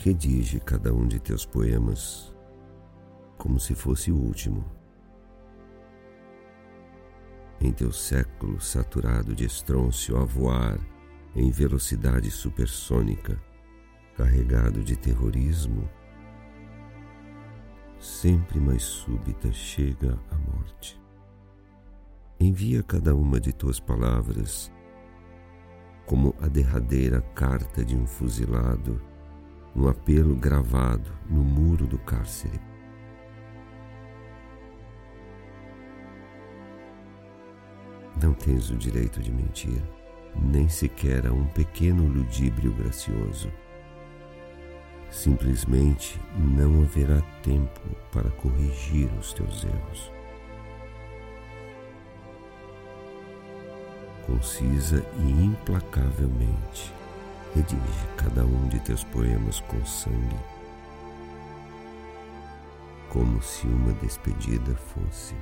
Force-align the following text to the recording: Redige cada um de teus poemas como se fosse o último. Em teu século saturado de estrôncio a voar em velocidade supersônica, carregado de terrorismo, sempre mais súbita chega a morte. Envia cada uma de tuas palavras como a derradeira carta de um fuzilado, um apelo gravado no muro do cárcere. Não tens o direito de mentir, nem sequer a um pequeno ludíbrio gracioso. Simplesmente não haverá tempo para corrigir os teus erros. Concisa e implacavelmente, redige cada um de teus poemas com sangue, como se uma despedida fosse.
Redige 0.00 0.60
cada 0.60 0.94
um 0.94 1.08
de 1.08 1.18
teus 1.18 1.44
poemas 1.44 2.32
como 3.36 3.58
se 3.58 3.74
fosse 3.74 4.12
o 4.12 4.16
último. 4.16 4.64
Em 7.60 7.72
teu 7.72 7.90
século 7.90 8.60
saturado 8.60 9.34
de 9.34 9.44
estrôncio 9.44 10.16
a 10.16 10.24
voar 10.24 10.78
em 11.34 11.50
velocidade 11.50 12.30
supersônica, 12.30 13.42
carregado 14.16 14.84
de 14.84 14.96
terrorismo, 14.96 15.88
sempre 17.98 18.60
mais 18.60 18.84
súbita 18.84 19.52
chega 19.52 20.16
a 20.30 20.36
morte. 20.36 21.00
Envia 22.38 22.84
cada 22.84 23.16
uma 23.16 23.40
de 23.40 23.52
tuas 23.52 23.80
palavras 23.80 24.72
como 26.06 26.36
a 26.40 26.46
derradeira 26.46 27.20
carta 27.34 27.84
de 27.84 27.96
um 27.96 28.06
fuzilado, 28.06 29.17
um 29.78 29.88
apelo 29.88 30.34
gravado 30.34 31.08
no 31.30 31.40
muro 31.40 31.86
do 31.86 31.98
cárcere. 31.98 32.60
Não 38.20 38.34
tens 38.34 38.70
o 38.70 38.76
direito 38.76 39.20
de 39.20 39.30
mentir, 39.30 39.80
nem 40.34 40.68
sequer 40.68 41.28
a 41.28 41.32
um 41.32 41.46
pequeno 41.46 42.08
ludíbrio 42.08 42.72
gracioso. 42.72 43.52
Simplesmente 45.10 46.20
não 46.36 46.82
haverá 46.82 47.20
tempo 47.44 47.80
para 48.12 48.28
corrigir 48.30 49.08
os 49.16 49.32
teus 49.32 49.62
erros. 49.62 50.12
Concisa 54.26 55.06
e 55.20 55.30
implacavelmente, 55.30 56.92
redige 57.54 58.06
cada 58.16 58.44
um 58.44 58.68
de 58.68 58.78
teus 58.80 59.04
poemas 59.04 59.60
com 59.60 59.84
sangue, 59.84 60.36
como 63.08 63.42
se 63.42 63.66
uma 63.66 63.92
despedida 63.94 64.74
fosse. 64.74 65.34